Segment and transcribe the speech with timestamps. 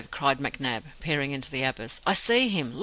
[0.09, 2.01] cried McNab, peering into the abyss.
[2.07, 2.73] "I see him.